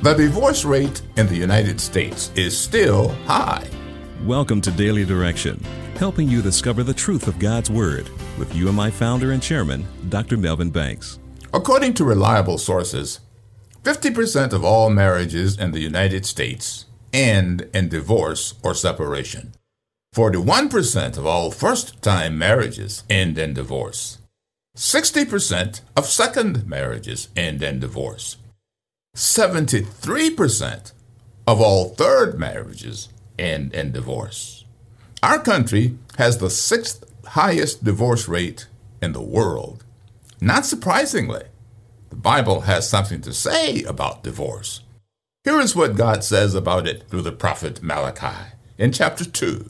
The 0.00 0.14
divorce 0.14 0.64
rate 0.64 1.02
in 1.16 1.26
the 1.26 1.34
United 1.34 1.80
States 1.80 2.30
is 2.36 2.56
still 2.56 3.08
high. 3.26 3.68
Welcome 4.24 4.60
to 4.60 4.70
Daily 4.70 5.04
Direction, 5.04 5.60
helping 5.96 6.28
you 6.28 6.40
discover 6.40 6.84
the 6.84 6.94
truth 6.94 7.26
of 7.26 7.40
God's 7.40 7.68
Word 7.68 8.08
with 8.38 8.54
UMI 8.54 8.92
founder 8.92 9.32
and 9.32 9.42
chairman, 9.42 9.84
Dr. 10.08 10.36
Melvin 10.36 10.70
Banks. 10.70 11.18
According 11.52 11.94
to 11.94 12.04
reliable 12.04 12.58
sources, 12.58 13.18
50% 13.82 14.52
of 14.52 14.64
all 14.64 14.88
marriages 14.88 15.58
in 15.58 15.72
the 15.72 15.80
United 15.80 16.24
States 16.24 16.86
end 17.12 17.68
in 17.74 17.88
divorce 17.88 18.54
or 18.62 18.74
separation. 18.74 19.52
41% 20.14 21.18
of 21.18 21.26
all 21.26 21.50
first 21.50 22.00
time 22.02 22.38
marriages 22.38 23.02
end 23.10 23.36
in 23.36 23.52
divorce. 23.52 24.18
60% 24.76 25.80
of 25.96 26.06
second 26.06 26.68
marriages 26.68 27.30
end 27.34 27.64
in 27.64 27.80
divorce. 27.80 28.36
73% 29.18 30.92
of 31.44 31.60
all 31.60 31.88
third 31.88 32.38
marriages 32.38 33.08
end 33.36 33.74
in 33.74 33.90
divorce. 33.90 34.64
Our 35.24 35.40
country 35.40 35.98
has 36.18 36.38
the 36.38 36.48
sixth 36.48 37.04
highest 37.26 37.82
divorce 37.82 38.28
rate 38.28 38.68
in 39.02 39.14
the 39.14 39.20
world. 39.20 39.84
Not 40.40 40.66
surprisingly, 40.66 41.42
the 42.10 42.16
Bible 42.16 42.60
has 42.60 42.88
something 42.88 43.20
to 43.22 43.32
say 43.32 43.82
about 43.82 44.22
divorce. 44.22 44.82
Here 45.42 45.58
is 45.58 45.74
what 45.74 45.96
God 45.96 46.22
says 46.22 46.54
about 46.54 46.86
it 46.86 47.08
through 47.08 47.22
the 47.22 47.32
prophet 47.32 47.82
Malachi 47.82 48.52
in 48.78 48.92
chapter 48.92 49.24
2. 49.24 49.68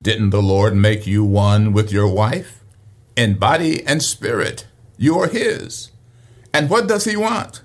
Didn't 0.00 0.30
the 0.30 0.40
Lord 0.40 0.76
make 0.76 1.08
you 1.08 1.24
one 1.24 1.72
with 1.72 1.90
your 1.90 2.06
wife? 2.06 2.62
In 3.16 3.36
body 3.36 3.84
and 3.84 4.00
spirit, 4.00 4.68
you 4.96 5.18
are 5.18 5.26
His. 5.26 5.90
And 6.54 6.70
what 6.70 6.86
does 6.86 7.04
He 7.04 7.16
want? 7.16 7.62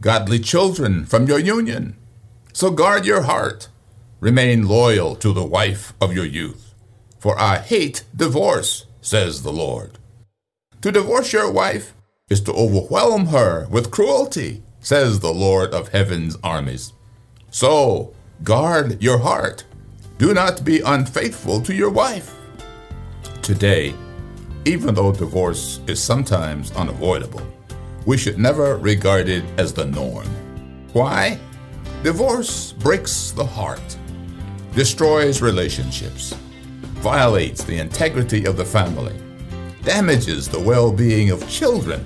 Godly 0.00 0.38
children 0.38 1.04
from 1.04 1.26
your 1.26 1.38
union. 1.38 1.96
So 2.52 2.70
guard 2.70 3.04
your 3.04 3.22
heart. 3.22 3.68
Remain 4.18 4.66
loyal 4.66 5.14
to 5.16 5.32
the 5.32 5.44
wife 5.44 5.92
of 6.00 6.14
your 6.14 6.24
youth. 6.24 6.74
For 7.18 7.38
I 7.38 7.58
hate 7.58 8.04
divorce, 8.16 8.86
says 9.00 9.42
the 9.42 9.52
Lord. 9.52 9.98
To 10.82 10.90
divorce 10.90 11.32
your 11.32 11.50
wife 11.50 11.94
is 12.30 12.40
to 12.42 12.52
overwhelm 12.52 13.26
her 13.26 13.66
with 13.68 13.90
cruelty, 13.90 14.62
says 14.80 15.20
the 15.20 15.34
Lord 15.34 15.74
of 15.74 15.88
heaven's 15.88 16.38
armies. 16.42 16.92
So 17.50 18.14
guard 18.42 19.02
your 19.02 19.18
heart. 19.18 19.64
Do 20.16 20.32
not 20.32 20.64
be 20.64 20.80
unfaithful 20.80 21.60
to 21.62 21.74
your 21.74 21.90
wife. 21.90 22.34
Today, 23.42 23.94
even 24.64 24.94
though 24.94 25.12
divorce 25.12 25.80
is 25.86 26.02
sometimes 26.02 26.72
unavoidable, 26.72 27.42
we 28.06 28.16
should 28.16 28.38
never 28.38 28.78
regard 28.78 29.28
it 29.28 29.44
as 29.58 29.72
the 29.72 29.84
norm. 29.84 30.28
Why? 30.92 31.38
Divorce 32.02 32.72
breaks 32.72 33.30
the 33.30 33.44
heart, 33.44 33.96
destroys 34.74 35.42
relationships, 35.42 36.34
violates 37.00 37.64
the 37.64 37.78
integrity 37.78 38.46
of 38.46 38.56
the 38.56 38.64
family, 38.64 39.14
damages 39.82 40.48
the 40.48 40.60
well 40.60 40.92
being 40.92 41.30
of 41.30 41.48
children, 41.48 42.04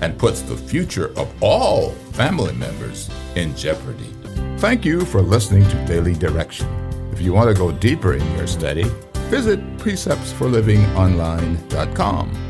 and 0.00 0.18
puts 0.18 0.42
the 0.42 0.56
future 0.56 1.16
of 1.18 1.30
all 1.42 1.90
family 2.12 2.54
members 2.54 3.10
in 3.36 3.54
jeopardy. 3.54 4.12
Thank 4.58 4.84
you 4.84 5.04
for 5.04 5.22
listening 5.22 5.68
to 5.68 5.86
Daily 5.86 6.14
Direction. 6.14 6.66
If 7.12 7.20
you 7.20 7.32
want 7.32 7.48
to 7.48 7.54
go 7.54 7.72
deeper 7.72 8.14
in 8.14 8.36
your 8.36 8.46
study, 8.46 8.84
visit 9.28 9.60
preceptsforlivingonline.com. 9.76 12.49